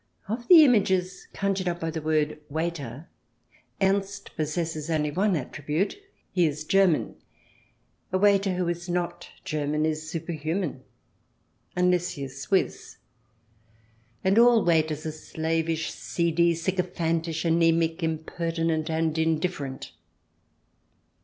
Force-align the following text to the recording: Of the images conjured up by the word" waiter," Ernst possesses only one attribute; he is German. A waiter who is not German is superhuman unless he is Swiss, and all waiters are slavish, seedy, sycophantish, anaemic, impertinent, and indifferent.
Of 0.27 0.47
the 0.47 0.65
images 0.65 1.27
conjured 1.31 1.67
up 1.67 1.79
by 1.79 1.91
the 1.91 2.01
word" 2.01 2.39
waiter," 2.59 3.07
Ernst 3.79 4.35
possesses 4.35 4.89
only 4.89 5.11
one 5.11 5.35
attribute; 5.35 5.95
he 6.31 6.47
is 6.47 6.63
German. 6.63 7.17
A 8.11 8.17
waiter 8.17 8.55
who 8.55 8.67
is 8.67 8.89
not 8.89 9.29
German 9.45 9.85
is 9.85 10.09
superhuman 10.09 10.81
unless 11.77 12.13
he 12.13 12.23
is 12.23 12.41
Swiss, 12.41 12.97
and 14.23 14.39
all 14.39 14.65
waiters 14.65 15.05
are 15.05 15.11
slavish, 15.11 15.91
seedy, 15.91 16.55
sycophantish, 16.55 17.45
anaemic, 17.45 18.01
impertinent, 18.01 18.89
and 18.89 19.15
indifferent. 19.19 19.91